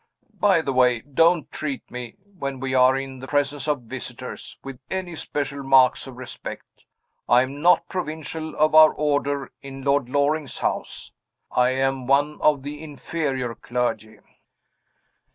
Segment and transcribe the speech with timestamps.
[0.39, 4.79] By the way, don't treat me (when we are in the presence of visitors) with
[4.89, 6.85] any special marks of respect.
[7.29, 11.11] I am not Provincial of our Order in Lord Loring's house
[11.51, 14.17] I am one of the inferior clergy."